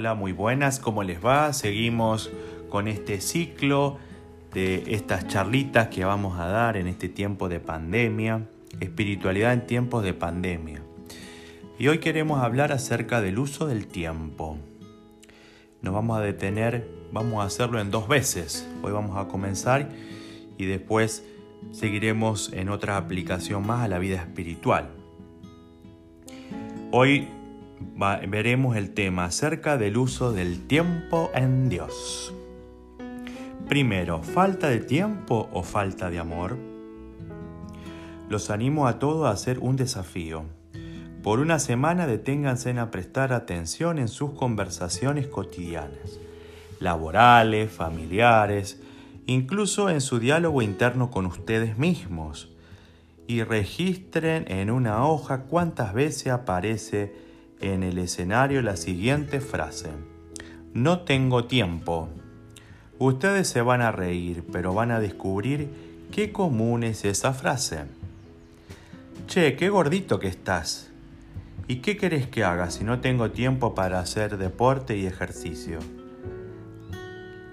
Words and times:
Hola, 0.00 0.14
muy 0.14 0.32
buenas, 0.32 0.80
¿cómo 0.80 1.02
les 1.02 1.22
va? 1.22 1.52
Seguimos 1.52 2.30
con 2.70 2.88
este 2.88 3.20
ciclo 3.20 3.98
de 4.54 4.94
estas 4.94 5.28
charlitas 5.28 5.88
que 5.88 6.06
vamos 6.06 6.40
a 6.40 6.46
dar 6.46 6.78
en 6.78 6.86
este 6.86 7.10
tiempo 7.10 7.50
de 7.50 7.60
pandemia, 7.60 8.46
espiritualidad 8.80 9.52
en 9.52 9.66
tiempos 9.66 10.02
de 10.02 10.14
pandemia. 10.14 10.80
Y 11.78 11.88
hoy 11.88 11.98
queremos 11.98 12.42
hablar 12.42 12.72
acerca 12.72 13.20
del 13.20 13.38
uso 13.38 13.66
del 13.66 13.88
tiempo. 13.88 14.56
Nos 15.82 15.92
vamos 15.92 16.16
a 16.16 16.22
detener, 16.22 16.88
vamos 17.12 17.42
a 17.42 17.46
hacerlo 17.46 17.78
en 17.78 17.90
dos 17.90 18.08
veces. 18.08 18.66
Hoy 18.80 18.92
vamos 18.92 19.18
a 19.18 19.28
comenzar 19.28 19.90
y 20.56 20.64
después 20.64 21.26
seguiremos 21.72 22.54
en 22.54 22.70
otra 22.70 22.96
aplicación 22.96 23.66
más 23.66 23.84
a 23.84 23.88
la 23.88 23.98
vida 23.98 24.16
espiritual. 24.16 24.88
Hoy 26.90 27.28
veremos 28.28 28.76
el 28.76 28.94
tema 28.94 29.24
acerca 29.24 29.76
del 29.76 29.96
uso 29.96 30.32
del 30.32 30.66
tiempo 30.66 31.30
en 31.34 31.68
Dios. 31.68 32.34
Primero, 33.68 34.22
¿falta 34.22 34.68
de 34.68 34.80
tiempo 34.80 35.48
o 35.52 35.62
falta 35.62 36.10
de 36.10 36.18
amor? 36.18 36.56
Los 38.28 38.50
animo 38.50 38.86
a 38.86 38.98
todos 38.98 39.26
a 39.26 39.30
hacer 39.30 39.58
un 39.58 39.76
desafío. 39.76 40.44
Por 41.22 41.40
una 41.40 41.58
semana 41.58 42.06
deténganse 42.06 42.70
a 42.78 42.90
prestar 42.90 43.32
atención 43.32 43.98
en 43.98 44.08
sus 44.08 44.30
conversaciones 44.30 45.26
cotidianas, 45.26 46.18
laborales, 46.80 47.70
familiares, 47.70 48.80
incluso 49.26 49.90
en 49.90 50.00
su 50.00 50.18
diálogo 50.18 50.62
interno 50.62 51.10
con 51.10 51.26
ustedes 51.26 51.76
mismos, 51.76 52.50
y 53.26 53.44
registren 53.44 54.50
en 54.50 54.70
una 54.70 55.06
hoja 55.06 55.42
cuántas 55.42 55.94
veces 55.94 56.32
aparece 56.32 57.29
en 57.60 57.82
el 57.82 57.98
escenario 57.98 58.62
la 58.62 58.76
siguiente 58.76 59.40
frase. 59.40 59.90
No 60.72 61.00
tengo 61.00 61.44
tiempo. 61.44 62.08
Ustedes 62.98 63.48
se 63.48 63.62
van 63.62 63.82
a 63.82 63.92
reír, 63.92 64.44
pero 64.52 64.74
van 64.74 64.90
a 64.90 65.00
descubrir 65.00 65.68
qué 66.10 66.32
común 66.32 66.82
es 66.82 67.04
esa 67.04 67.32
frase. 67.32 67.84
Che, 69.26 69.56
qué 69.56 69.68
gordito 69.68 70.18
que 70.18 70.28
estás. 70.28 70.90
¿Y 71.68 71.76
qué 71.76 71.96
querés 71.96 72.26
que 72.26 72.42
haga 72.42 72.70
si 72.70 72.82
no 72.82 73.00
tengo 73.00 73.30
tiempo 73.30 73.74
para 73.74 74.00
hacer 74.00 74.38
deporte 74.38 74.96
y 74.96 75.06
ejercicio? 75.06 75.78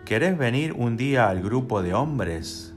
¿Querés 0.05 0.37
venir 0.37 0.73
un 0.73 0.97
día 0.97 1.29
al 1.29 1.41
grupo 1.41 1.83
de 1.83 1.93
hombres? 1.93 2.73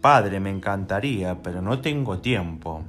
Padre, 0.00 0.40
me 0.40 0.50
encantaría, 0.50 1.40
pero 1.42 1.62
no 1.62 1.80
tengo 1.80 2.18
tiempo. 2.18 2.82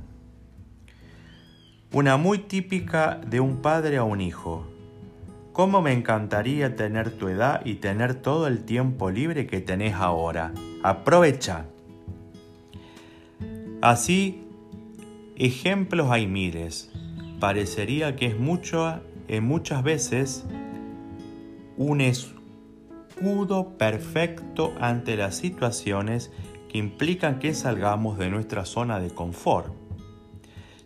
Una 1.93 2.17
muy 2.17 2.39
típica 2.39 3.21
de 3.23 3.39
un 3.39 3.57
padre 3.57 3.97
a 3.97 4.03
un 4.03 4.19
hijo. 4.19 4.65
¿Cómo 5.51 5.83
me 5.83 5.93
encantaría 5.93 6.75
tener 6.75 7.11
tu 7.11 7.27
edad 7.27 7.63
y 7.65 7.75
tener 7.75 8.15
todo 8.15 8.47
el 8.47 8.63
tiempo 8.63 9.11
libre 9.11 9.45
que 9.45 9.61
tenés 9.61 9.93
ahora? 9.93 10.53
Aprovecha. 10.81 11.67
Así, 13.83 14.41
ejemplos 15.35 16.09
hay 16.09 16.25
miles. 16.25 16.91
Parecería 17.39 18.15
que 18.15 18.25
es 18.25 18.39
mucho, 18.39 18.99
en 19.27 19.43
muchas 19.43 19.83
veces, 19.83 20.45
un 21.77 22.01
escudo 22.01 23.77
perfecto 23.77 24.73
ante 24.81 25.15
las 25.15 25.35
situaciones 25.35 26.31
que 26.69 26.79
implican 26.79 27.37
que 27.37 27.53
salgamos 27.53 28.17
de 28.17 28.31
nuestra 28.31 28.65
zona 28.65 28.99
de 28.99 29.11
confort. 29.11 29.82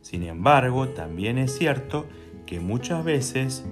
Sin 0.08 0.23
embargo, 0.23 0.88
también 0.88 1.38
es 1.38 1.58
cierto 1.58 2.05
que 2.45 2.61
muchas 2.61 3.03
veces 3.03 3.66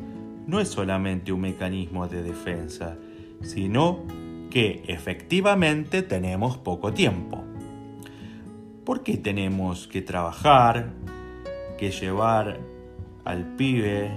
no 0.47 0.59
es 0.59 0.67
solamente 0.67 1.31
un 1.31 1.39
mecanismo 1.39 2.09
de 2.09 2.23
defensa, 2.23 2.97
sino 3.41 4.03
que 4.51 4.83
efectivamente 4.87 6.01
tenemos 6.01 6.57
poco 6.57 6.91
tiempo. 6.91 7.41
¿Por 8.83 9.01
qué 9.01 9.15
tenemos 9.15 9.87
que 9.87 10.01
trabajar, 10.01 10.89
que 11.77 11.91
llevar 11.91 12.59
al 13.23 13.55
pibe, 13.55 14.11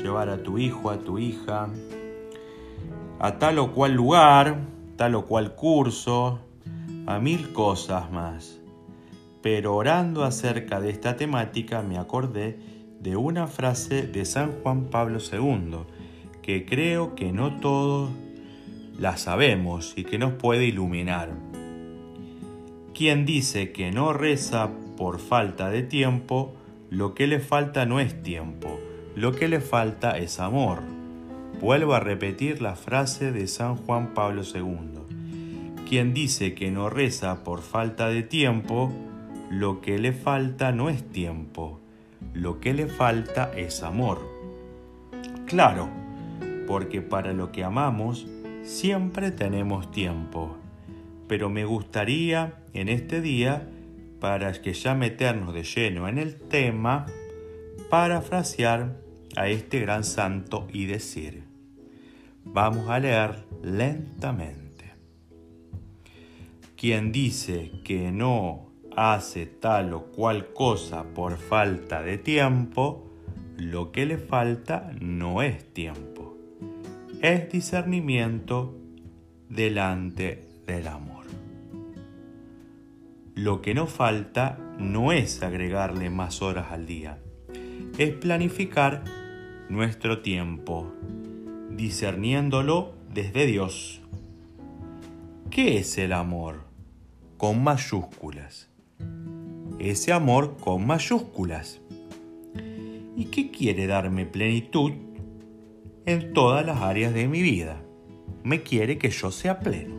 llevar 0.00 0.28
a 0.28 0.44
tu 0.44 0.58
hijo, 0.58 0.90
a 0.90 0.98
tu 0.98 1.18
hija, 1.18 1.70
a 3.18 3.38
tal 3.40 3.58
o 3.58 3.72
cual 3.72 3.94
lugar, 3.94 4.58
tal 4.94 5.16
o 5.16 5.24
cual 5.24 5.56
curso, 5.56 6.38
a 7.06 7.18
mil 7.18 7.52
cosas 7.52 8.12
más? 8.12 8.63
Pero 9.44 9.76
orando 9.76 10.24
acerca 10.24 10.80
de 10.80 10.88
esta 10.88 11.16
temática 11.16 11.82
me 11.82 11.98
acordé 11.98 12.58
de 12.98 13.14
una 13.14 13.46
frase 13.46 14.06
de 14.06 14.24
San 14.24 14.52
Juan 14.62 14.86
Pablo 14.86 15.18
II, 15.18 15.80
que 16.40 16.64
creo 16.64 17.14
que 17.14 17.30
no 17.30 17.60
todos 17.60 18.10
la 18.98 19.18
sabemos 19.18 19.92
y 19.96 20.04
que 20.04 20.16
nos 20.16 20.32
puede 20.32 20.64
iluminar. 20.64 21.34
Quien 22.94 23.26
dice 23.26 23.70
que 23.70 23.90
no 23.92 24.14
reza 24.14 24.70
por 24.96 25.18
falta 25.18 25.68
de 25.68 25.82
tiempo, 25.82 26.54
lo 26.88 27.12
que 27.12 27.26
le 27.26 27.38
falta 27.38 27.84
no 27.84 28.00
es 28.00 28.22
tiempo, 28.22 28.80
lo 29.14 29.32
que 29.32 29.48
le 29.48 29.60
falta 29.60 30.16
es 30.16 30.40
amor. 30.40 30.80
Vuelvo 31.60 31.92
a 31.92 32.00
repetir 32.00 32.62
la 32.62 32.76
frase 32.76 33.30
de 33.30 33.46
San 33.46 33.76
Juan 33.76 34.14
Pablo 34.14 34.40
II. 34.42 35.84
Quien 35.86 36.14
dice 36.14 36.54
que 36.54 36.70
no 36.70 36.88
reza 36.88 37.44
por 37.44 37.60
falta 37.60 38.08
de 38.08 38.22
tiempo, 38.22 38.90
lo 39.50 39.80
que 39.80 39.98
le 39.98 40.12
falta 40.12 40.72
no 40.72 40.88
es 40.88 41.02
tiempo, 41.10 41.80
lo 42.32 42.60
que 42.60 42.74
le 42.74 42.86
falta 42.86 43.52
es 43.56 43.82
amor. 43.82 44.20
Claro, 45.46 45.88
porque 46.66 47.02
para 47.02 47.32
lo 47.32 47.52
que 47.52 47.64
amamos 47.64 48.26
siempre 48.62 49.30
tenemos 49.30 49.90
tiempo, 49.90 50.56
pero 51.28 51.50
me 51.50 51.64
gustaría 51.64 52.54
en 52.72 52.88
este 52.88 53.20
día, 53.20 53.68
para 54.20 54.52
que 54.52 54.72
ya 54.72 54.94
meternos 54.94 55.52
de 55.52 55.62
lleno 55.62 56.08
en 56.08 56.18
el 56.18 56.36
tema, 56.36 57.06
parafrasear 57.90 58.96
a 59.36 59.48
este 59.48 59.80
gran 59.80 60.04
santo 60.04 60.66
y 60.72 60.86
decir, 60.86 61.44
vamos 62.44 62.88
a 62.88 62.98
leer 62.98 63.44
lentamente. 63.62 64.92
Quien 66.76 67.12
dice 67.12 67.70
que 67.84 68.10
no 68.10 68.73
hace 68.96 69.46
tal 69.46 69.92
o 69.92 70.04
cual 70.04 70.52
cosa 70.52 71.04
por 71.14 71.36
falta 71.36 72.02
de 72.02 72.18
tiempo, 72.18 73.10
lo 73.56 73.92
que 73.92 74.06
le 74.06 74.18
falta 74.18 74.90
no 75.00 75.42
es 75.42 75.72
tiempo, 75.72 76.36
es 77.20 77.50
discernimiento 77.50 78.76
delante 79.48 80.46
del 80.66 80.88
amor. 80.88 81.24
Lo 83.34 83.62
que 83.62 83.74
no 83.74 83.86
falta 83.86 84.58
no 84.78 85.12
es 85.12 85.42
agregarle 85.42 86.10
más 86.10 86.42
horas 86.42 86.70
al 86.70 86.86
día, 86.86 87.18
es 87.98 88.12
planificar 88.12 89.04
nuestro 89.68 90.20
tiempo, 90.20 90.92
discerniéndolo 91.70 92.94
desde 93.12 93.46
Dios. 93.46 94.02
¿Qué 95.50 95.78
es 95.78 95.98
el 95.98 96.12
amor? 96.12 96.64
Con 97.36 97.62
mayúsculas 97.62 98.73
ese 99.78 100.12
amor 100.12 100.56
con 100.58 100.86
mayúsculas. 100.86 101.80
¿Y 103.16 103.26
qué 103.26 103.50
quiere 103.50 103.86
darme 103.86 104.26
plenitud 104.26 104.92
en 106.06 106.32
todas 106.32 106.64
las 106.64 106.80
áreas 106.80 107.14
de 107.14 107.28
mi 107.28 107.42
vida? 107.42 107.82
Me 108.42 108.62
quiere 108.62 108.98
que 108.98 109.10
yo 109.10 109.30
sea 109.30 109.60
pleno. 109.60 109.94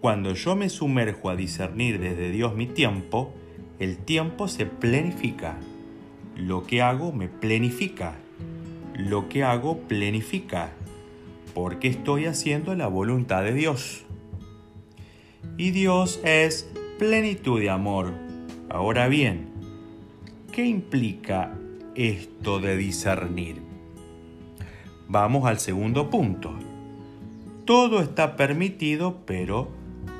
Cuando 0.00 0.34
yo 0.34 0.56
me 0.56 0.68
sumerjo 0.68 1.30
a 1.30 1.36
discernir 1.36 1.98
desde 1.98 2.30
Dios 2.30 2.54
mi 2.54 2.66
tiempo, 2.66 3.32
el 3.78 3.98
tiempo 3.98 4.46
se 4.46 4.66
plenifica. 4.66 5.58
Lo 6.36 6.64
que 6.64 6.82
hago 6.82 7.12
me 7.12 7.28
plenifica. 7.28 8.14
Lo 8.94 9.28
que 9.28 9.42
hago 9.42 9.78
plenifica. 9.80 10.70
Porque 11.54 11.88
estoy 11.88 12.26
haciendo 12.26 12.74
la 12.74 12.86
voluntad 12.86 13.42
de 13.42 13.52
Dios. 13.52 14.04
Y 15.58 15.70
Dios 15.72 16.20
es 16.24 16.70
plenitud 16.98 17.60
de 17.60 17.68
amor. 17.68 18.14
Ahora 18.70 19.08
bien, 19.08 19.48
¿qué 20.50 20.64
implica 20.64 21.54
esto 21.94 22.58
de 22.58 22.76
discernir? 22.76 23.60
Vamos 25.06 25.46
al 25.46 25.58
segundo 25.58 26.08
punto. 26.08 26.54
Todo 27.66 28.00
está 28.00 28.36
permitido, 28.36 29.18
pero 29.26 29.68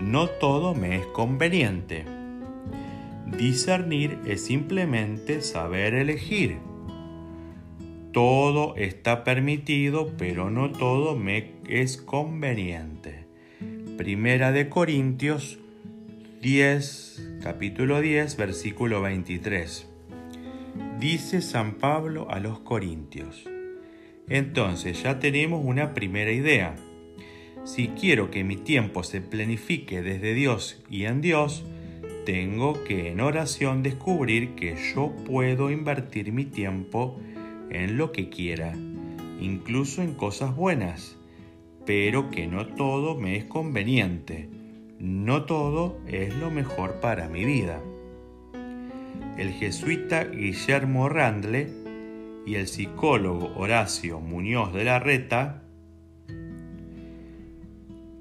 no 0.00 0.28
todo 0.28 0.75
me 0.75 0.96
es 0.96 1.06
conveniente. 1.06 2.05
Discernir 3.38 4.19
es 4.26 4.44
simplemente 4.44 5.40
saber 5.40 5.94
elegir. 5.94 6.58
Todo 8.12 8.76
está 8.76 9.25
permitido, 9.25 10.12
pero 10.19 10.50
no 10.50 10.70
todo 10.73 11.17
me 11.17 11.52
es 11.69 11.96
conveniente. 11.96 13.26
Primera 13.96 14.52
de 14.52 14.69
Corintios 14.69 15.58
10, 16.46 17.40
capítulo 17.43 18.00
10, 18.00 18.37
versículo 18.37 19.02
23. 19.02 19.90
Dice 21.00 21.43
San 21.43 21.75
Pablo 21.75 22.31
a 22.31 22.38
los 22.38 22.60
Corintios, 22.60 23.50
Entonces 24.28 25.02
ya 25.02 25.19
tenemos 25.19 25.64
una 25.64 25.93
primera 25.93 26.31
idea. 26.31 26.76
Si 27.64 27.88
quiero 27.88 28.31
que 28.31 28.44
mi 28.44 28.54
tiempo 28.54 29.02
se 29.02 29.20
planifique 29.20 30.02
desde 30.02 30.34
Dios 30.34 30.81
y 30.88 31.06
en 31.06 31.20
Dios, 31.20 31.64
tengo 32.25 32.84
que 32.84 33.10
en 33.10 33.22
oración 33.22 33.82
descubrir 33.82 34.54
que 34.54 34.76
yo 34.94 35.16
puedo 35.26 35.72
invertir 35.72 36.31
mi 36.31 36.44
tiempo 36.44 37.19
en 37.70 37.99
lo 37.99 38.12
que 38.12 38.28
quiera, 38.28 38.72
incluso 39.40 40.00
en 40.00 40.14
cosas 40.14 40.54
buenas, 40.54 41.16
pero 41.84 42.31
que 42.31 42.46
no 42.46 42.69
todo 42.69 43.16
me 43.16 43.34
es 43.34 43.46
conveniente, 43.46 44.49
no 44.98 45.44
todo 45.44 45.98
es 46.06 46.34
lo 46.34 46.50
mejor 46.50 47.00
para 47.00 47.28
mi 47.28 47.44
vida. 47.44 47.81
El 49.37 49.50
jesuita 49.52 50.25
Guillermo 50.25 51.08
Randle 51.08 51.70
y 52.46 52.54
el 52.54 52.66
psicólogo 52.69 53.52
Horacio 53.56 54.20
Muñoz 54.20 54.72
de 54.72 54.84
la 54.84 54.98
Reta, 54.98 55.62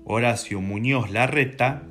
Horacio 0.03 0.61
Muñoz 0.61 1.09
Larreta, 1.11 1.83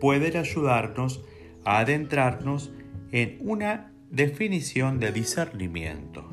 pueden 0.00 0.36
ayudarnos 0.36 1.24
a 1.64 1.78
adentrarnos 1.78 2.70
en 3.12 3.38
una 3.40 3.92
definición 4.10 5.00
de 5.00 5.12
discernimiento. 5.12 6.28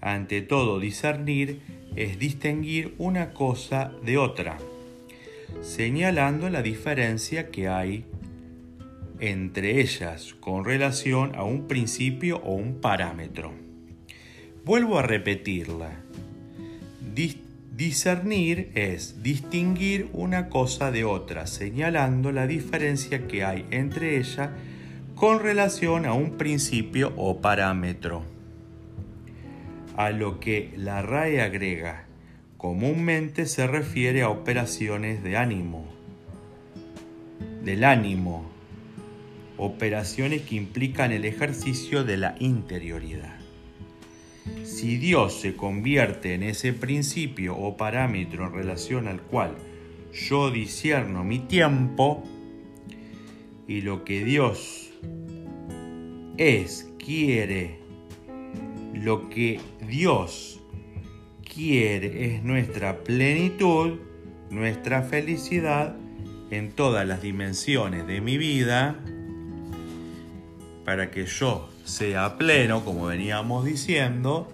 Ante 0.00 0.40
todo, 0.40 0.80
discernir 0.80 1.60
es 1.94 2.18
distinguir 2.18 2.94
una 2.98 3.32
cosa 3.32 3.92
de 4.04 4.16
otra, 4.16 4.58
señalando 5.62 6.48
la 6.50 6.62
diferencia 6.62 7.50
que 7.50 7.68
hay 7.68 8.04
entre 9.20 9.80
ellas 9.80 10.34
con 10.40 10.64
relación 10.64 11.34
a 11.36 11.44
un 11.44 11.68
principio 11.68 12.38
o 12.38 12.54
un 12.54 12.80
parámetro. 12.80 13.52
Vuelvo 14.64 14.98
a 14.98 15.02
repetirla. 15.02 16.02
discernir 17.76 18.70
es 18.74 19.22
distinguir 19.22 20.08
una 20.12 20.48
cosa 20.48 20.90
de 20.90 21.04
otra, 21.04 21.46
señalando 21.46 22.32
la 22.32 22.46
diferencia 22.46 23.26
que 23.26 23.44
hay 23.44 23.66
entre 23.70 24.18
ellas 24.18 24.50
con 25.14 25.40
relación 25.40 26.06
a 26.06 26.12
un 26.12 26.36
principio 26.36 27.12
o 27.16 27.40
parámetro 27.40 28.24
a 30.00 30.10
lo 30.12 30.40
que 30.40 30.72
la 30.76 31.02
RAE 31.02 31.42
agrega. 31.42 32.06
Comúnmente 32.60 33.46
se 33.46 33.66
refiere 33.66 34.20
a 34.20 34.28
operaciones 34.28 35.22
de 35.22 35.38
ánimo, 35.38 35.86
del 37.64 37.84
ánimo, 37.84 38.50
operaciones 39.56 40.42
que 40.42 40.56
implican 40.56 41.10
el 41.10 41.24
ejercicio 41.24 42.04
de 42.04 42.18
la 42.18 42.36
interioridad. 42.38 43.38
Si 44.64 44.98
Dios 44.98 45.40
se 45.40 45.56
convierte 45.56 46.34
en 46.34 46.42
ese 46.42 46.74
principio 46.74 47.56
o 47.56 47.78
parámetro 47.78 48.48
en 48.48 48.52
relación 48.52 49.08
al 49.08 49.22
cual 49.22 49.56
yo 50.12 50.50
disierno 50.50 51.24
mi 51.24 51.38
tiempo, 51.38 52.22
y 53.66 53.80
lo 53.80 54.04
que 54.04 54.22
Dios 54.22 54.90
es, 56.36 56.92
quiere, 56.98 57.78
lo 58.92 59.30
que 59.30 59.60
Dios 59.88 60.59
es 61.60 62.42
nuestra 62.42 63.04
plenitud, 63.04 63.98
nuestra 64.50 65.02
felicidad 65.02 65.94
en 66.50 66.72
todas 66.72 67.06
las 67.06 67.20
dimensiones 67.20 68.06
de 68.06 68.20
mi 68.20 68.38
vida, 68.38 68.96
para 70.84 71.10
que 71.10 71.26
yo 71.26 71.68
sea 71.84 72.38
pleno, 72.38 72.82
como 72.84 73.06
veníamos 73.06 73.64
diciendo, 73.64 74.48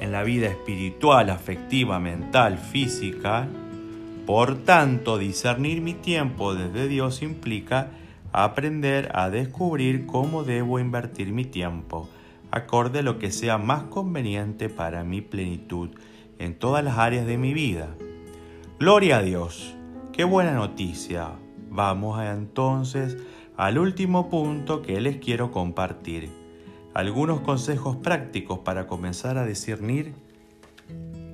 en 0.00 0.10
la 0.12 0.24
vida 0.24 0.48
espiritual, 0.48 1.30
afectiva, 1.30 2.00
mental, 2.00 2.58
física. 2.58 3.48
Por 4.26 4.64
tanto, 4.64 5.18
discernir 5.18 5.80
mi 5.80 5.94
tiempo 5.94 6.54
desde 6.54 6.88
Dios 6.88 7.22
implica 7.22 7.90
aprender 8.32 9.10
a 9.14 9.30
descubrir 9.30 10.04
cómo 10.04 10.42
debo 10.42 10.80
invertir 10.80 11.32
mi 11.32 11.44
tiempo, 11.44 12.10
acorde 12.50 13.02
lo 13.02 13.18
que 13.18 13.30
sea 13.30 13.58
más 13.58 13.84
conveniente 13.84 14.68
para 14.68 15.04
mi 15.04 15.20
plenitud 15.20 15.90
en 16.38 16.58
todas 16.58 16.84
las 16.84 16.98
áreas 16.98 17.26
de 17.26 17.38
mi 17.38 17.52
vida. 17.54 17.88
Gloria 18.78 19.18
a 19.18 19.22
Dios, 19.22 19.74
qué 20.12 20.24
buena 20.24 20.52
noticia. 20.52 21.32
Vamos 21.70 22.22
entonces 22.22 23.16
al 23.56 23.78
último 23.78 24.28
punto 24.28 24.82
que 24.82 25.00
les 25.00 25.16
quiero 25.16 25.50
compartir. 25.50 26.30
Algunos 26.94 27.40
consejos 27.40 27.96
prácticos 27.96 28.60
para 28.60 28.86
comenzar 28.86 29.38
a 29.38 29.46
discernir 29.46 30.14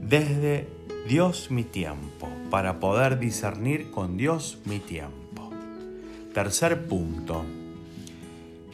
desde 0.00 0.68
Dios 1.08 1.50
mi 1.50 1.64
tiempo, 1.64 2.28
para 2.50 2.80
poder 2.80 3.18
discernir 3.18 3.90
con 3.90 4.16
Dios 4.16 4.58
mi 4.64 4.78
tiempo. 4.78 5.50
Tercer 6.34 6.86
punto. 6.86 7.44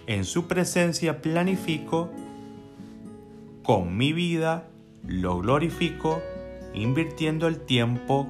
En 0.07 0.25
su 0.25 0.47
presencia 0.47 1.21
planifico 1.21 2.11
con 3.69 3.99
mi 3.99 4.15
vida, 4.15 4.67
lo 5.07 5.41
glorifico, 5.41 6.23
invirtiendo 6.73 7.47
el 7.47 7.61
tiempo, 7.61 8.27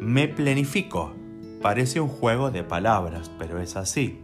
me 0.00 0.26
planifico. 0.26 1.12
Parece 1.62 2.00
un 2.00 2.08
juego 2.08 2.50
de 2.50 2.64
palabras, 2.64 3.30
pero 3.38 3.60
es 3.60 3.76
así. 3.76 4.18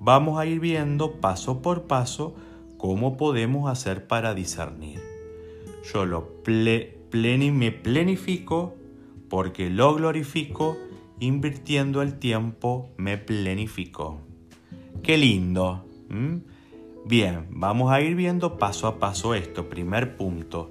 Vamos 0.00 0.40
a 0.40 0.46
ir 0.46 0.58
viendo 0.58 1.20
paso 1.20 1.62
por 1.62 1.84
paso 1.84 2.34
cómo 2.76 3.16
podemos 3.16 3.70
hacer 3.70 4.08
para 4.08 4.34
discernir. 4.34 5.00
Yo 5.92 6.04
lo 6.04 6.42
me 6.42 7.70
planifico 7.70 8.74
porque 9.30 9.70
lo 9.70 9.94
glorifico 9.94 10.76
invirtiendo 11.20 12.02
el 12.02 12.18
tiempo 12.18 12.88
me 12.96 13.18
planifico. 13.18 14.18
Qué 15.04 15.16
lindo. 15.16 15.84
Bien, 17.06 17.46
vamos 17.50 17.92
a 17.92 18.00
ir 18.00 18.14
viendo 18.14 18.56
paso 18.56 18.86
a 18.86 18.98
paso 18.98 19.34
esto. 19.34 19.68
Primer 19.68 20.16
punto. 20.16 20.70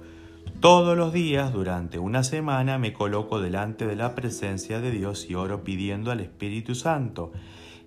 Todos 0.58 0.96
los 0.96 1.12
días 1.12 1.52
durante 1.52 2.00
una 2.00 2.24
semana 2.24 2.76
me 2.76 2.92
coloco 2.92 3.40
delante 3.40 3.86
de 3.86 3.94
la 3.94 4.16
presencia 4.16 4.80
de 4.80 4.90
Dios 4.90 5.30
y 5.30 5.36
oro 5.36 5.62
pidiendo 5.62 6.10
al 6.10 6.18
Espíritu 6.18 6.74
Santo 6.74 7.30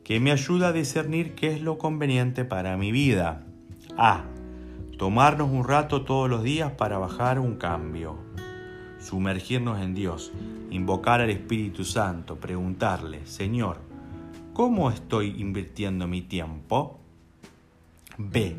que 0.06 0.22
me 0.22 0.32
ayude 0.32 0.66
a 0.66 0.72
discernir 0.72 1.36
qué 1.36 1.52
es 1.52 1.62
lo 1.62 1.78
conveniente 1.78 2.46
para 2.46 2.78
mi 2.78 2.94
vida. 2.94 3.46
A. 3.98 4.24
Tomarnos 4.98 5.52
un 5.52 5.68
rato 5.68 6.04
todos 6.04 6.30
los 6.30 6.42
días 6.42 6.72
para 6.72 6.98
bajar 6.98 7.40
un 7.40 7.58
cambio. 7.58 8.16
Sumergirnos 9.00 9.82
en 9.82 9.94
Dios 9.94 10.32
invocar 10.72 11.20
al 11.20 11.32
Espíritu 11.32 11.84
Santo, 11.84 12.38
preguntarle, 12.38 13.26
Señor, 13.26 13.80
¿cómo 14.54 14.90
estoy 14.90 15.36
invirtiendo 15.38 16.08
mi 16.08 16.22
tiempo? 16.22 17.00
B. 18.18 18.56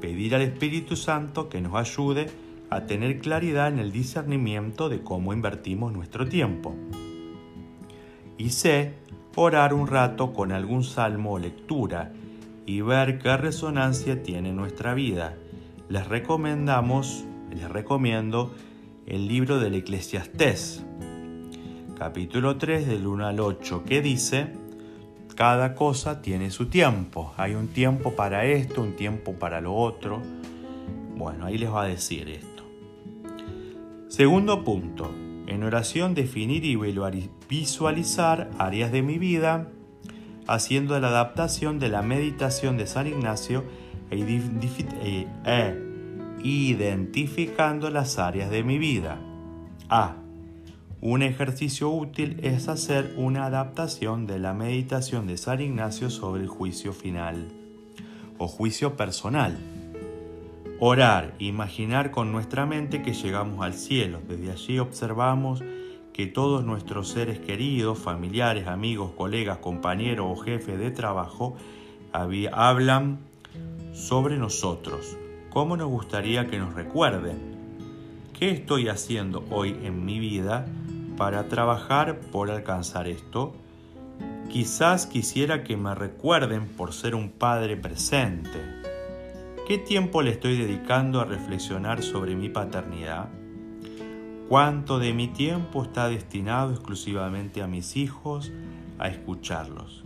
Pedir 0.00 0.34
al 0.34 0.42
Espíritu 0.42 0.96
Santo 0.96 1.48
que 1.48 1.60
nos 1.60 1.74
ayude 1.74 2.28
a 2.70 2.86
tener 2.86 3.18
claridad 3.18 3.68
en 3.68 3.78
el 3.78 3.92
discernimiento 3.92 4.88
de 4.88 5.02
cómo 5.02 5.32
invertimos 5.32 5.92
nuestro 5.92 6.28
tiempo. 6.28 6.74
Y 8.38 8.50
C. 8.50 8.94
Orar 9.34 9.72
un 9.72 9.86
rato 9.86 10.32
con 10.32 10.52
algún 10.52 10.84
salmo 10.84 11.32
o 11.32 11.38
lectura 11.38 12.12
y 12.66 12.80
ver 12.82 13.18
qué 13.18 13.36
resonancia 13.36 14.22
tiene 14.22 14.52
nuestra 14.52 14.94
vida. 14.94 15.36
Les 15.88 16.06
recomendamos, 16.06 17.24
les 17.50 17.68
recomiendo 17.68 18.54
el 19.06 19.26
libro 19.28 19.58
del 19.58 19.74
Eclesiastés, 19.74 20.84
capítulo 21.98 22.56
3 22.56 22.86
del 22.86 23.06
1 23.06 23.26
al 23.26 23.40
8, 23.40 23.84
que 23.84 24.02
dice, 24.02 24.52
cada 25.42 25.74
cosa 25.74 26.22
tiene 26.22 26.52
su 26.52 26.66
tiempo. 26.66 27.34
Hay 27.36 27.56
un 27.56 27.66
tiempo 27.66 28.14
para 28.14 28.44
esto, 28.44 28.80
un 28.80 28.94
tiempo 28.94 29.32
para 29.32 29.60
lo 29.60 29.74
otro. 29.74 30.22
Bueno, 31.16 31.46
ahí 31.46 31.58
les 31.58 31.68
va 31.68 31.82
a 31.82 31.88
decir 31.88 32.28
esto. 32.28 32.62
Segundo 34.06 34.62
punto. 34.62 35.12
En 35.48 35.64
oración 35.64 36.14
definir 36.14 36.64
y 36.64 36.78
visualizar 37.48 38.50
áreas 38.56 38.92
de 38.92 39.02
mi 39.02 39.18
vida, 39.18 39.66
haciendo 40.46 41.00
la 41.00 41.08
adaptación 41.08 41.80
de 41.80 41.88
la 41.88 42.02
meditación 42.02 42.76
de 42.76 42.86
San 42.86 43.08
Ignacio 43.08 43.64
e, 44.12 45.26
e 45.44 45.76
identificando 46.44 47.90
las 47.90 48.16
áreas 48.20 48.48
de 48.48 48.62
mi 48.62 48.78
vida. 48.78 49.18
A. 49.88 50.21
Un 51.04 51.22
ejercicio 51.22 51.90
útil 51.90 52.38
es 52.44 52.68
hacer 52.68 53.14
una 53.16 53.46
adaptación 53.46 54.28
de 54.28 54.38
la 54.38 54.54
meditación 54.54 55.26
de 55.26 55.36
San 55.36 55.60
Ignacio 55.60 56.10
sobre 56.10 56.42
el 56.42 56.48
juicio 56.48 56.92
final 56.92 57.48
o 58.38 58.46
juicio 58.46 58.96
personal. 58.96 59.58
Orar, 60.78 61.34
imaginar 61.40 62.12
con 62.12 62.30
nuestra 62.30 62.66
mente 62.66 63.02
que 63.02 63.14
llegamos 63.14 63.64
al 63.64 63.74
cielo. 63.74 64.20
Desde 64.28 64.52
allí 64.52 64.78
observamos 64.78 65.64
que 66.12 66.26
todos 66.26 66.64
nuestros 66.64 67.08
seres 67.08 67.40
queridos, 67.40 67.98
familiares, 67.98 68.68
amigos, 68.68 69.10
colegas, 69.16 69.58
compañeros 69.58 70.26
o 70.30 70.40
jefes 70.40 70.78
de 70.78 70.92
trabajo 70.92 71.56
hablan 72.12 73.18
sobre 73.92 74.38
nosotros. 74.38 75.16
¿cómo 75.50 75.76
nos 75.76 75.88
gustaría 75.88 76.46
que 76.46 76.60
nos 76.60 76.74
recuerden? 76.74 77.38
¿Qué 78.38 78.50
estoy 78.50 78.88
haciendo 78.88 79.44
hoy 79.50 79.76
en 79.82 80.04
mi 80.04 80.20
vida 80.20 80.64
para 81.22 81.46
trabajar 81.46 82.18
por 82.32 82.50
alcanzar 82.50 83.06
esto? 83.06 83.54
Quizás 84.50 85.06
quisiera 85.06 85.62
que 85.62 85.76
me 85.76 85.94
recuerden 85.94 86.66
por 86.66 86.92
ser 86.92 87.14
un 87.14 87.30
padre 87.30 87.76
presente. 87.76 88.58
¿Qué 89.68 89.78
tiempo 89.78 90.20
le 90.22 90.32
estoy 90.32 90.58
dedicando 90.58 91.20
a 91.20 91.24
reflexionar 91.24 92.02
sobre 92.02 92.34
mi 92.34 92.48
paternidad? 92.48 93.28
¿Cuánto 94.48 94.98
de 94.98 95.12
mi 95.12 95.28
tiempo 95.28 95.84
está 95.84 96.08
destinado 96.08 96.72
exclusivamente 96.72 97.62
a 97.62 97.68
mis 97.68 97.96
hijos, 97.96 98.50
a 98.98 99.06
escucharlos? 99.06 100.02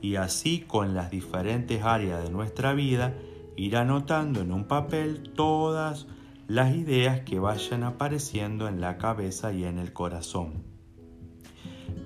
Y 0.00 0.16
así 0.16 0.60
con 0.60 0.94
las 0.94 1.10
diferentes 1.10 1.82
áreas 1.82 2.22
de 2.24 2.30
nuestra 2.30 2.72
vida, 2.72 3.12
ir 3.54 3.76
anotando 3.76 4.40
en 4.40 4.52
un 4.52 4.64
papel 4.64 5.30
todas 5.36 6.06
las 6.48 6.74
ideas 6.74 7.20
que 7.20 7.38
vayan 7.38 7.82
apareciendo 7.82 8.68
en 8.68 8.80
la 8.80 8.96
cabeza 8.96 9.52
y 9.52 9.64
en 9.64 9.78
el 9.78 9.92
corazón. 9.92 10.64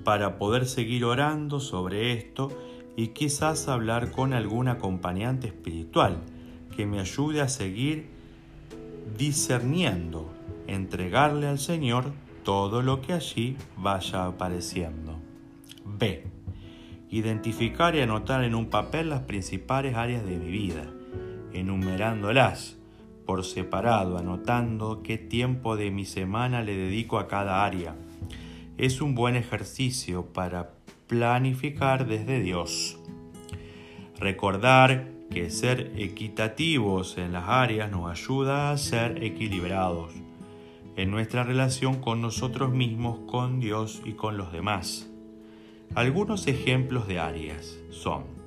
Para 0.02 0.36
poder 0.36 0.66
seguir 0.66 1.04
orando 1.04 1.60
sobre 1.60 2.12
esto 2.12 2.50
y 2.96 3.08
quizás 3.08 3.68
hablar 3.68 4.10
con 4.10 4.32
algún 4.32 4.66
acompañante 4.66 5.46
espiritual 5.46 6.18
que 6.76 6.86
me 6.86 6.98
ayude 6.98 7.40
a 7.40 7.48
seguir 7.48 8.08
discerniendo, 9.16 10.28
entregarle 10.66 11.46
al 11.46 11.60
Señor 11.60 12.12
todo 12.42 12.82
lo 12.82 13.00
que 13.00 13.12
allí 13.12 13.56
vaya 13.76 14.26
apareciendo. 14.26 15.20
B. 15.84 16.24
Identificar 17.10 17.94
y 17.94 18.00
anotar 18.00 18.42
en 18.42 18.56
un 18.56 18.70
papel 18.70 19.10
las 19.10 19.20
principales 19.20 19.94
áreas 19.94 20.26
de 20.26 20.36
mi 20.36 20.50
vida 20.50 20.84
enumerándolas 21.52 22.78
por 23.26 23.44
separado, 23.44 24.18
anotando 24.18 25.02
qué 25.02 25.18
tiempo 25.18 25.76
de 25.76 25.90
mi 25.90 26.04
semana 26.04 26.62
le 26.62 26.76
dedico 26.76 27.18
a 27.18 27.28
cada 27.28 27.64
área. 27.64 27.94
Es 28.78 29.00
un 29.00 29.14
buen 29.14 29.36
ejercicio 29.36 30.26
para 30.26 30.70
planificar 31.06 32.06
desde 32.06 32.40
Dios. 32.40 32.98
Recordar 34.18 35.08
que 35.30 35.50
ser 35.50 35.92
equitativos 35.96 37.18
en 37.18 37.32
las 37.32 37.48
áreas 37.48 37.90
nos 37.90 38.10
ayuda 38.10 38.70
a 38.70 38.78
ser 38.78 39.22
equilibrados 39.24 40.12
en 40.96 41.10
nuestra 41.10 41.42
relación 41.42 42.00
con 42.00 42.20
nosotros 42.20 42.70
mismos, 42.72 43.20
con 43.26 43.60
Dios 43.60 44.02
y 44.04 44.12
con 44.12 44.36
los 44.36 44.52
demás. 44.52 45.08
Algunos 45.94 46.46
ejemplos 46.46 47.06
de 47.08 47.18
áreas 47.18 47.78
son 47.90 48.42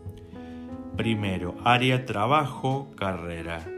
Primero, 0.97 1.55
área 1.65 2.05
trabajo, 2.05 2.87
carrera. 2.95 3.74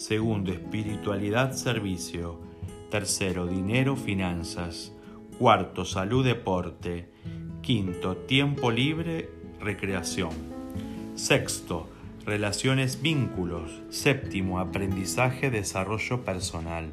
Segundo, 0.00 0.50
espiritualidad, 0.50 1.52
servicio. 1.52 2.40
Tercero, 2.90 3.46
dinero, 3.46 3.96
finanzas. 3.96 4.94
Cuarto, 5.38 5.84
salud, 5.84 6.24
deporte. 6.24 7.10
Quinto, 7.60 8.16
tiempo 8.16 8.70
libre, 8.70 9.28
recreación. 9.60 10.30
Sexto, 11.16 11.86
relaciones, 12.24 13.02
vínculos. 13.02 13.82
Séptimo, 13.90 14.58
aprendizaje, 14.58 15.50
desarrollo 15.50 16.24
personal. 16.24 16.86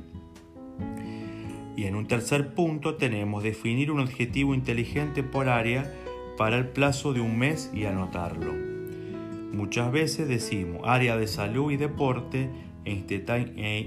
Y 1.77 1.85
en 1.85 1.95
un 1.95 2.07
tercer 2.07 2.55
punto 2.55 2.95
tenemos 2.95 3.41
definir 3.41 3.89
un 3.89 4.01
objetivo 4.01 4.53
inteligente 4.53 5.23
por 5.23 5.47
área 5.47 5.93
para 6.37 6.57
el 6.57 6.67
plazo 6.67 7.13
de 7.13 7.21
un 7.21 7.39
mes 7.39 7.71
y 7.73 7.85
anotarlo. 7.85 8.51
Muchas 9.53 9.93
veces 9.93 10.27
decimos 10.27 10.81
área 10.83 11.15
de 11.15 11.27
salud 11.27 11.71
y 11.71 11.77
deporte 11.77 12.49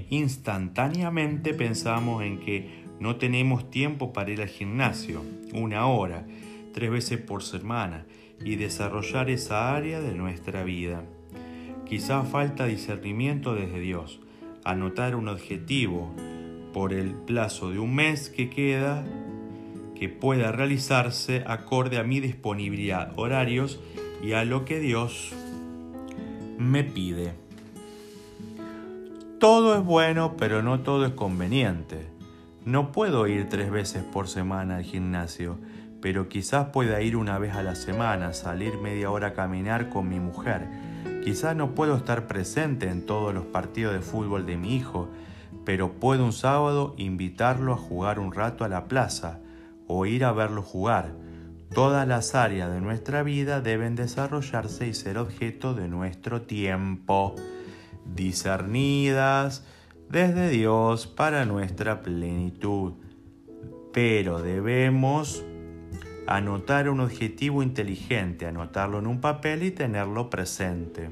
instantáneamente 0.09 1.53
pensamos 1.53 2.23
en 2.23 2.39
que 2.39 2.81
no 2.99 3.15
tenemos 3.15 3.69
tiempo 3.71 4.13
para 4.13 4.31
ir 4.31 4.41
al 4.41 4.47
gimnasio, 4.47 5.23
una 5.53 5.87
hora, 5.87 6.25
tres 6.73 6.91
veces 6.91 7.19
por 7.19 7.43
semana, 7.43 8.05
y 8.43 8.55
desarrollar 8.55 9.29
esa 9.29 9.75
área 9.75 10.01
de 10.01 10.13
nuestra 10.13 10.63
vida. 10.63 11.03
Quizás 11.85 12.27
falta 12.29 12.65
discernimiento 12.65 13.55
desde 13.55 13.79
Dios, 13.79 14.19
anotar 14.63 15.15
un 15.15 15.27
objetivo 15.27 16.13
por 16.73 16.93
el 16.93 17.13
plazo 17.13 17.71
de 17.71 17.79
un 17.79 17.95
mes 17.95 18.29
que 18.29 18.49
queda 18.49 19.05
que 20.01 20.09
pueda 20.09 20.51
realizarse 20.51 21.43
acorde 21.45 21.99
a 21.99 22.03
mi 22.03 22.19
disponibilidad, 22.19 23.11
horarios 23.17 23.79
y 24.23 24.31
a 24.31 24.43
lo 24.45 24.65
que 24.65 24.79
Dios 24.79 25.31
me 26.57 26.83
pide. 26.83 27.40
Todo 29.41 29.75
es 29.75 29.83
bueno, 29.83 30.37
pero 30.37 30.61
no 30.61 30.81
todo 30.81 31.03
es 31.03 31.13
conveniente. 31.13 32.07
No 32.63 32.91
puedo 32.91 33.25
ir 33.25 33.49
tres 33.49 33.71
veces 33.71 34.03
por 34.03 34.27
semana 34.27 34.75
al 34.75 34.83
gimnasio, 34.83 35.57
pero 35.99 36.29
quizás 36.29 36.67
pueda 36.67 37.01
ir 37.01 37.17
una 37.17 37.39
vez 37.39 37.55
a 37.55 37.63
la 37.63 37.73
semana, 37.73 38.33
salir 38.33 38.77
media 38.77 39.09
hora 39.09 39.29
a 39.29 39.33
caminar 39.33 39.89
con 39.89 40.07
mi 40.07 40.19
mujer. 40.19 40.67
Quizás 41.23 41.55
no 41.55 41.73
puedo 41.73 41.95
estar 41.95 42.27
presente 42.27 42.87
en 42.87 43.07
todos 43.07 43.33
los 43.33 43.45
partidos 43.45 43.95
de 43.95 44.01
fútbol 44.01 44.45
de 44.45 44.57
mi 44.57 44.75
hijo, 44.75 45.09
pero 45.65 45.93
puedo 45.93 46.23
un 46.23 46.33
sábado 46.33 46.93
invitarlo 46.99 47.73
a 47.73 47.77
jugar 47.77 48.19
un 48.19 48.33
rato 48.33 48.63
a 48.63 48.69
la 48.69 48.85
plaza 48.85 49.39
o 49.87 50.05
ir 50.05 50.23
a 50.23 50.33
verlo 50.33 50.61
jugar 50.61 51.15
Todas 51.73 52.05
las 52.05 52.35
áreas 52.35 52.69
de 52.69 52.81
nuestra 52.81 53.23
vida 53.23 53.61
deben 53.61 53.95
desarrollarse 53.95 54.87
y 54.87 54.93
ser 54.93 55.17
objeto 55.17 55.73
de 55.73 55.87
nuestro 55.87 56.41
tiempo, 56.41 57.33
discernidas 58.05 59.65
desde 60.09 60.49
Dios 60.49 61.07
para 61.07 61.45
nuestra 61.45 62.01
plenitud. 62.01 62.93
Pero 63.93 64.41
debemos 64.41 65.43
anotar 66.27 66.89
un 66.89 66.99
objetivo 66.99 67.63
inteligente, 67.63 68.45
anotarlo 68.45 68.99
en 68.99 69.07
un 69.07 69.21
papel 69.21 69.63
y 69.63 69.71
tenerlo 69.71 70.29
presente. 70.29 71.09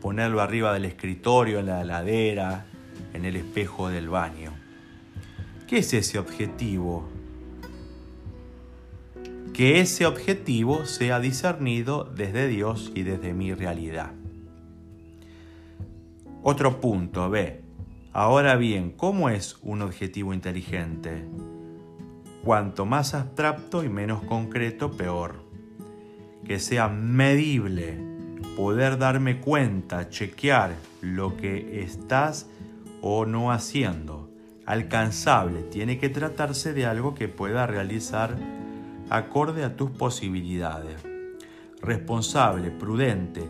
Ponerlo 0.00 0.40
arriba 0.40 0.72
del 0.74 0.84
escritorio, 0.84 1.60
en 1.60 1.66
la 1.66 1.80
heladera, 1.80 2.66
en 3.12 3.24
el 3.24 3.36
espejo 3.36 3.88
del 3.88 4.08
baño. 4.08 4.52
¿Qué 5.66 5.78
es 5.78 5.94
ese 5.94 6.18
objetivo? 6.18 7.08
que 9.54 9.80
ese 9.80 10.04
objetivo 10.04 10.84
sea 10.84 11.20
discernido 11.20 12.04
desde 12.04 12.48
Dios 12.48 12.90
y 12.92 13.04
desde 13.04 13.32
mi 13.32 13.54
realidad. 13.54 14.10
Otro 16.46 16.78
punto, 16.78 17.30
B. 17.30 17.62
Ahora 18.12 18.56
bien, 18.56 18.90
¿cómo 18.90 19.30
es 19.30 19.56
un 19.62 19.80
objetivo 19.80 20.34
inteligente? 20.34 21.24
Cuanto 22.44 22.84
más 22.84 23.14
abstracto 23.14 23.82
y 23.82 23.88
menos 23.88 24.22
concreto, 24.24 24.90
peor. 24.90 25.42
Que 26.44 26.58
sea 26.58 26.88
medible, 26.88 27.98
poder 28.58 28.98
darme 28.98 29.40
cuenta, 29.40 30.10
chequear 30.10 30.74
lo 31.00 31.34
que 31.38 31.82
estás 31.82 32.46
o 33.00 33.24
no 33.24 33.50
haciendo. 33.50 34.28
Alcanzable, 34.66 35.62
tiene 35.62 35.96
que 35.96 36.10
tratarse 36.10 36.74
de 36.74 36.84
algo 36.84 37.14
que 37.14 37.28
pueda 37.28 37.66
realizar 37.66 38.36
acorde 39.08 39.64
a 39.64 39.76
tus 39.76 39.92
posibilidades. 39.92 41.02
Responsable, 41.80 42.70
prudente, 42.70 43.48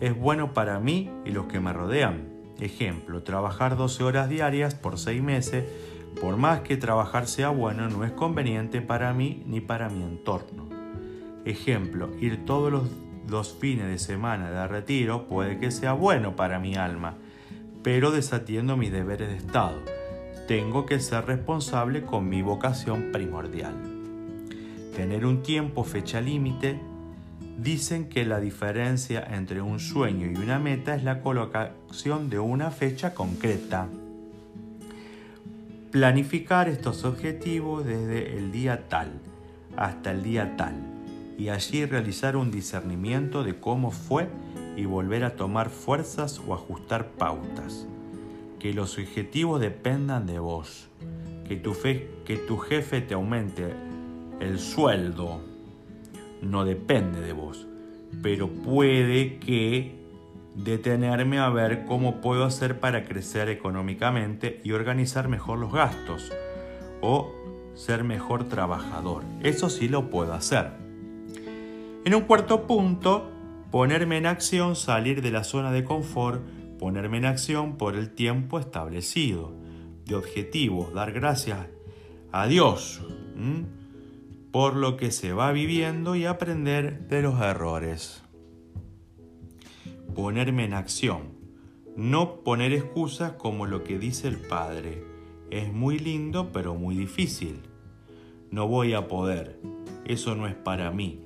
es 0.00 0.18
bueno 0.18 0.52
para 0.52 0.80
mí 0.80 1.10
y 1.24 1.30
los 1.30 1.46
que 1.46 1.60
me 1.60 1.72
rodean. 1.72 2.28
Ejemplo, 2.58 3.22
trabajar 3.22 3.76
12 3.76 4.02
horas 4.04 4.28
diarias 4.28 4.74
por 4.74 4.98
6 4.98 5.22
meses, 5.22 5.64
por 6.20 6.36
más 6.36 6.60
que 6.60 6.76
trabajar 6.76 7.26
sea 7.26 7.50
bueno, 7.50 7.88
no 7.88 8.04
es 8.04 8.12
conveniente 8.12 8.82
para 8.82 9.12
mí 9.12 9.42
ni 9.46 9.60
para 9.60 9.88
mi 9.88 10.02
entorno. 10.02 10.68
Ejemplo, 11.44 12.10
ir 12.20 12.44
todos 12.44 12.70
los, 12.70 12.88
los 13.28 13.54
fines 13.54 13.86
de 13.86 13.98
semana 13.98 14.50
de 14.50 14.66
retiro 14.66 15.26
puede 15.26 15.58
que 15.58 15.70
sea 15.70 15.92
bueno 15.92 16.36
para 16.36 16.58
mi 16.58 16.76
alma, 16.76 17.16
pero 17.82 18.10
desatiendo 18.10 18.76
mis 18.76 18.92
deberes 18.92 19.28
de 19.28 19.36
Estado. 19.36 19.78
Tengo 20.48 20.84
que 20.84 21.00
ser 21.00 21.26
responsable 21.26 22.02
con 22.02 22.28
mi 22.28 22.42
vocación 22.42 23.10
primordial 23.12 23.74
tener 25.00 25.24
un 25.24 25.42
tiempo 25.42 25.82
fecha 25.84 26.20
límite, 26.20 26.78
dicen 27.58 28.08
que 28.08 28.24
la 28.24 28.40
diferencia 28.40 29.26
entre 29.30 29.60
un 29.60 29.80
sueño 29.80 30.30
y 30.30 30.36
una 30.36 30.58
meta 30.58 30.94
es 30.94 31.04
la 31.04 31.20
colocación 31.20 32.30
de 32.30 32.38
una 32.38 32.70
fecha 32.70 33.14
concreta. 33.14 33.88
Planificar 35.90 36.68
estos 36.68 37.04
objetivos 37.04 37.84
desde 37.84 38.36
el 38.38 38.52
día 38.52 38.88
tal 38.88 39.12
hasta 39.76 40.12
el 40.12 40.22
día 40.22 40.56
tal 40.56 40.74
y 41.38 41.48
allí 41.48 41.86
realizar 41.86 42.36
un 42.36 42.50
discernimiento 42.50 43.42
de 43.42 43.58
cómo 43.58 43.90
fue 43.90 44.28
y 44.76 44.84
volver 44.84 45.24
a 45.24 45.36
tomar 45.36 45.70
fuerzas 45.70 46.40
o 46.46 46.52
ajustar 46.54 47.08
pautas. 47.12 47.86
Que 48.58 48.74
los 48.74 48.98
objetivos 48.98 49.58
dependan 49.58 50.26
de 50.26 50.38
vos. 50.38 50.88
Que 51.48 51.56
tu, 51.56 51.74
que 51.82 52.36
tu 52.36 52.58
jefe 52.58 53.00
te 53.00 53.14
aumente 53.14 53.72
el 54.38 54.58
sueldo 54.58 55.40
no 56.42 56.64
depende 56.64 57.20
de 57.20 57.32
vos, 57.32 57.66
pero 58.22 58.48
puede 58.48 59.38
que 59.38 60.00
detenerme 60.54 61.38
a 61.38 61.48
ver 61.48 61.84
cómo 61.84 62.20
puedo 62.20 62.44
hacer 62.44 62.80
para 62.80 63.04
crecer 63.04 63.48
económicamente 63.48 64.60
y 64.64 64.72
organizar 64.72 65.28
mejor 65.28 65.58
los 65.58 65.72
gastos 65.72 66.32
o 67.00 67.32
ser 67.74 68.04
mejor 68.04 68.48
trabajador. 68.48 69.22
Eso 69.42 69.70
sí 69.70 69.88
lo 69.88 70.10
puedo 70.10 70.34
hacer. 70.34 70.72
En 72.04 72.14
un 72.14 72.22
cuarto 72.22 72.66
punto, 72.66 73.30
ponerme 73.70 74.18
en 74.18 74.26
acción, 74.26 74.76
salir 74.76 75.22
de 75.22 75.30
la 75.30 75.44
zona 75.44 75.70
de 75.70 75.84
confort, 75.84 76.42
ponerme 76.78 77.18
en 77.18 77.26
acción 77.26 77.76
por 77.76 77.94
el 77.94 78.10
tiempo 78.10 78.58
establecido, 78.58 79.52
de 80.06 80.16
objetivos, 80.16 80.92
dar 80.92 81.12
gracias 81.12 81.58
a 82.32 82.46
Dios 82.46 83.00
por 84.50 84.74
lo 84.74 84.96
que 84.96 85.12
se 85.12 85.32
va 85.32 85.52
viviendo 85.52 86.16
y 86.16 86.24
aprender 86.24 87.06
de 87.06 87.22
los 87.22 87.40
errores. 87.40 88.22
Ponerme 90.14 90.64
en 90.64 90.74
acción, 90.74 91.34
no 91.96 92.42
poner 92.42 92.72
excusas 92.72 93.32
como 93.32 93.66
lo 93.66 93.84
que 93.84 93.98
dice 93.98 94.26
el 94.26 94.38
Padre. 94.38 95.04
Es 95.50 95.72
muy 95.72 95.98
lindo 95.98 96.50
pero 96.52 96.74
muy 96.74 96.96
difícil. 96.96 97.60
No 98.50 98.66
voy 98.66 98.94
a 98.94 99.06
poder, 99.06 99.60
eso 100.04 100.34
no 100.34 100.48
es 100.48 100.56
para 100.56 100.90
mí. 100.90 101.20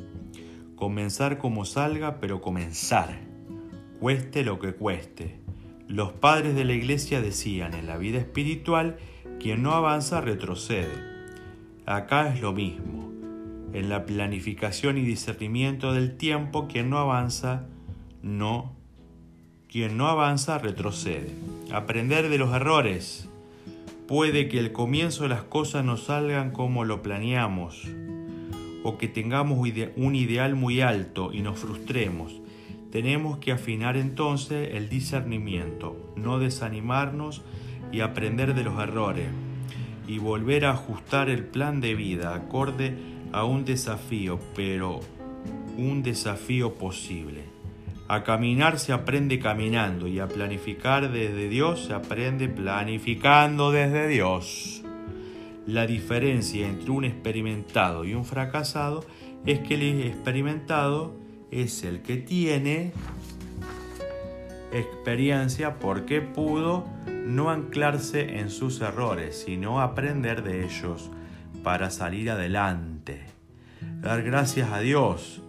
Comenzar 0.76 1.38
como 1.38 1.64
salga, 1.64 2.20
pero 2.20 2.42
comenzar, 2.42 3.20
cueste 4.00 4.44
lo 4.44 4.58
que 4.58 4.74
cueste. 4.74 5.40
Los 5.88 6.12
padres 6.12 6.54
de 6.54 6.64
la 6.64 6.74
iglesia 6.74 7.22
decían 7.22 7.72
en 7.72 7.86
la 7.86 7.96
vida 7.96 8.18
espiritual, 8.18 8.98
quien 9.40 9.62
no 9.62 9.72
avanza 9.72 10.20
retrocede. 10.20 11.14
Acá 11.86 12.34
es 12.34 12.40
lo 12.42 12.52
mismo. 12.52 12.93
En 13.74 13.88
la 13.88 14.06
planificación 14.06 14.98
y 14.98 15.02
discernimiento 15.02 15.92
del 15.92 16.16
tiempo, 16.16 16.68
quien 16.68 16.90
no 16.90 16.98
avanza, 16.98 17.66
no. 18.22 18.72
Quien 19.68 19.96
no 19.96 20.06
avanza 20.06 20.58
retrocede. 20.58 21.34
Aprender 21.72 22.28
de 22.28 22.38
los 22.38 22.54
errores. 22.54 23.28
Puede 24.06 24.48
que 24.48 24.60
el 24.60 24.70
comienzo 24.70 25.24
de 25.24 25.30
las 25.30 25.42
cosas 25.42 25.84
no 25.84 25.96
salgan 25.96 26.52
como 26.52 26.84
lo 26.84 27.02
planeamos 27.02 27.88
o 28.84 28.96
que 28.96 29.08
tengamos 29.08 29.58
un 29.96 30.14
ideal 30.14 30.54
muy 30.54 30.80
alto 30.80 31.32
y 31.32 31.40
nos 31.40 31.58
frustremos. 31.58 32.40
Tenemos 32.92 33.38
que 33.38 33.50
afinar 33.50 33.96
entonces 33.96 34.74
el 34.74 34.88
discernimiento, 34.88 36.12
no 36.14 36.38
desanimarnos 36.38 37.42
y 37.90 38.00
aprender 38.00 38.54
de 38.54 38.62
los 38.62 38.80
errores 38.80 39.26
y 40.06 40.18
volver 40.18 40.64
a 40.66 40.72
ajustar 40.72 41.28
el 41.28 41.44
plan 41.44 41.80
de 41.80 41.96
vida 41.96 42.34
acorde 42.34 43.14
a 43.34 43.44
un 43.44 43.64
desafío, 43.64 44.38
pero 44.54 45.00
un 45.76 46.04
desafío 46.04 46.74
posible. 46.74 47.42
A 48.06 48.22
caminar 48.22 48.78
se 48.78 48.92
aprende 48.92 49.40
caminando 49.40 50.06
y 50.06 50.20
a 50.20 50.28
planificar 50.28 51.10
desde 51.10 51.48
Dios 51.48 51.86
se 51.86 51.94
aprende 51.94 52.48
planificando 52.48 53.72
desde 53.72 54.06
Dios. 54.06 54.82
La 55.66 55.84
diferencia 55.84 56.68
entre 56.68 56.92
un 56.92 57.04
experimentado 57.04 58.04
y 58.04 58.14
un 58.14 58.24
fracasado 58.24 59.04
es 59.44 59.58
que 59.58 59.74
el 59.74 60.02
experimentado 60.02 61.16
es 61.50 61.82
el 61.82 62.02
que 62.02 62.18
tiene 62.18 62.92
experiencia 64.72 65.80
porque 65.80 66.20
pudo 66.20 66.86
no 67.26 67.50
anclarse 67.50 68.38
en 68.38 68.48
sus 68.48 68.80
errores, 68.80 69.42
sino 69.44 69.80
aprender 69.80 70.44
de 70.44 70.66
ellos 70.66 71.10
para 71.64 71.90
salir 71.90 72.30
adelante. 72.30 73.22
Dar 74.00 74.22
gracias 74.22 74.70
a 74.70 74.78
Dios, 74.78 75.42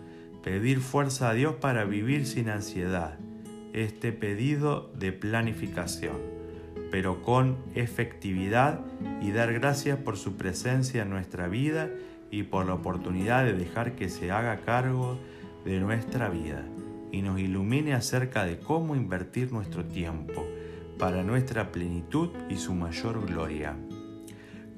pedir 0.43 0.79
fuerza 0.79 1.29
a 1.29 1.33
Dios 1.33 1.55
para 1.61 1.85
vivir 1.85 2.25
sin 2.25 2.49
ansiedad. 2.49 3.19
Este 3.73 4.11
pedido 4.11 4.91
de 4.95 5.11
planificación 5.11 6.35
pero 6.95 7.21
con 7.21 7.57
efectividad 7.75 8.79
y 9.21 9.31
dar 9.31 9.51
gracias 9.51 9.97
por 9.97 10.15
su 10.15 10.37
presencia 10.37 11.01
en 11.01 11.09
nuestra 11.09 11.49
vida 11.49 11.89
y 12.31 12.43
por 12.43 12.65
la 12.65 12.75
oportunidad 12.75 13.43
de 13.43 13.53
dejar 13.53 13.95
que 13.95 14.07
se 14.07 14.31
haga 14.31 14.61
cargo 14.61 15.19
de 15.65 15.79
nuestra 15.81 16.29
vida 16.29 16.63
y 17.11 17.21
nos 17.21 17.39
ilumine 17.39 17.93
acerca 17.93 18.45
de 18.45 18.59
cómo 18.59 18.95
invertir 18.95 19.51
nuestro 19.51 19.83
tiempo 19.83 20.45
para 20.97 21.21
nuestra 21.23 21.71
plenitud 21.71 22.29
y 22.49 22.55
su 22.55 22.73
mayor 22.73 23.25
gloria. 23.25 23.75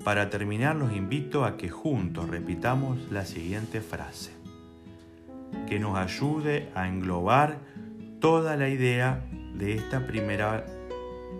Para 0.07 0.29
terminar 0.29 0.77
los 0.77 0.93
invito 0.93 1.43
a 1.43 1.57
que 1.57 1.67
juntos 1.67 2.29
repitamos 2.29 3.11
la 3.11 3.25
siguiente 3.25 3.81
frase, 3.81 4.31
que 5.67 5.79
nos 5.79 5.97
ayude 5.97 6.69
a 6.75 6.87
englobar 6.87 7.57
toda 8.21 8.55
la 8.55 8.69
idea 8.69 9.27
de 9.55 9.73
esta 9.73 10.07
primera 10.07 10.65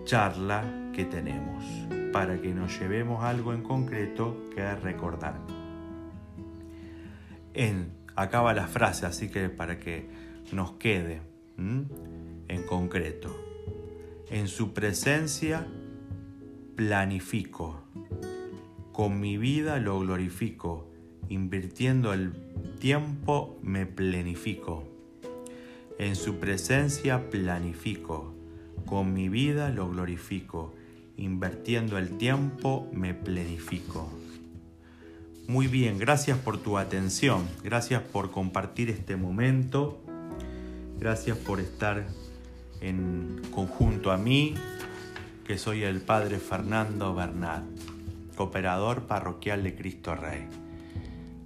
charla 0.04 0.90
que 0.92 1.06
tenemos 1.06 1.64
para 2.12 2.42
que 2.42 2.52
nos 2.52 2.78
llevemos 2.78 3.24
algo 3.24 3.54
en 3.54 3.62
concreto 3.62 4.36
que 4.54 4.74
recordar. 4.74 5.36
En, 7.54 7.90
acaba 8.16 8.52
la 8.52 8.66
frase, 8.66 9.06
así 9.06 9.30
que 9.30 9.48
para 9.48 9.78
que 9.78 10.10
nos 10.52 10.72
quede 10.72 11.22
en 11.56 12.62
concreto. 12.68 13.34
En 14.28 14.46
su 14.46 14.74
presencia 14.74 15.66
planifico, 16.76 17.87
con 18.98 19.20
mi 19.20 19.36
vida 19.36 19.78
lo 19.78 20.00
glorifico, 20.00 20.90
invirtiendo 21.28 22.12
el 22.12 22.32
tiempo 22.80 23.56
me 23.62 23.86
planifico. 23.86 24.88
En 26.00 26.16
su 26.16 26.40
presencia 26.40 27.30
planifico, 27.30 28.34
con 28.86 29.14
mi 29.14 29.28
vida 29.28 29.70
lo 29.70 29.88
glorifico, 29.88 30.74
invirtiendo 31.16 31.96
el 31.96 32.18
tiempo 32.18 32.88
me 32.92 33.14
planifico. 33.14 34.10
Muy 35.46 35.68
bien, 35.68 36.00
gracias 36.00 36.36
por 36.36 36.58
tu 36.58 36.76
atención, 36.76 37.46
gracias 37.62 38.02
por 38.02 38.32
compartir 38.32 38.90
este 38.90 39.14
momento, 39.14 40.02
gracias 40.98 41.38
por 41.38 41.60
estar 41.60 42.04
en 42.80 43.42
conjunto 43.52 44.10
a 44.10 44.16
mí, 44.16 44.56
que 45.46 45.56
soy 45.56 45.84
el 45.84 46.00
Padre 46.00 46.40
Fernando 46.40 47.14
Bernat, 47.14 47.62
cooperador 48.38 49.08
parroquial 49.08 49.64
de 49.64 49.74
Cristo 49.74 50.14
Rey. 50.14 50.46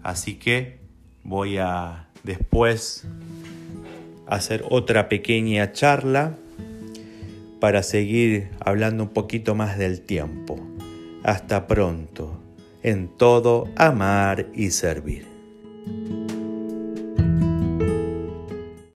Así 0.02 0.34
que 0.34 0.78
voy 1.24 1.56
a 1.56 2.08
después 2.22 3.06
hacer 4.26 4.62
otra 4.68 5.08
pequeña 5.08 5.72
charla 5.72 6.36
para 7.60 7.82
seguir 7.82 8.50
hablando 8.60 9.04
un 9.04 9.08
poquito 9.08 9.54
más 9.54 9.78
del 9.78 10.02
tiempo. 10.02 10.60
Hasta 11.22 11.66
pronto. 11.66 12.38
En 12.82 13.08
todo, 13.08 13.68
amar 13.76 14.48
y 14.52 14.70
servir. 14.70 15.26